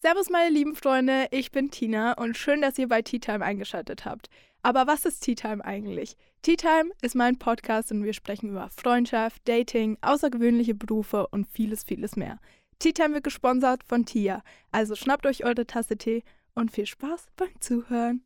[0.00, 4.04] Servus, meine lieben Freunde, ich bin Tina und schön, dass ihr bei Tea Time eingeschaltet
[4.04, 4.30] habt.
[4.62, 6.16] Aber was ist Tea Time eigentlich?
[6.42, 11.82] Tea Time ist mein Podcast und wir sprechen über Freundschaft, Dating, außergewöhnliche Berufe und vieles,
[11.82, 12.38] vieles mehr.
[12.78, 16.22] Tea Time wird gesponsert von Tia, also schnappt euch eure Tasse Tee
[16.54, 18.22] und viel Spaß beim Zuhören.